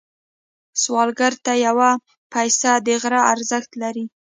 سوالګر 0.81 1.33
ته 1.45 1.53
یو 1.65 1.77
پيسه 2.33 2.71
د 2.85 2.87
غره 3.01 3.21
ارزښت 3.33 3.71
لري 3.81 4.05